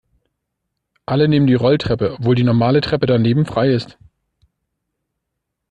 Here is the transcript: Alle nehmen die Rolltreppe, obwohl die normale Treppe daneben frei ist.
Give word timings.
Alle 1.05 1.27
nehmen 1.27 1.45
die 1.45 1.53
Rolltreppe, 1.53 2.13
obwohl 2.15 2.33
die 2.33 2.41
normale 2.43 2.81
Treppe 2.81 3.05
daneben 3.05 3.45
frei 3.45 3.69
ist. 3.69 3.99